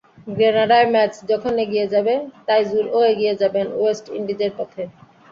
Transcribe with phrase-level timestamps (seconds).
[0.29, 2.13] গ্রেনাডায় match যখন এগিয়ে যাবে,
[2.47, 4.83] তাইজুলও এগিয়ে যাবেন ওয়েস্ট ইন্ডিজের পথে।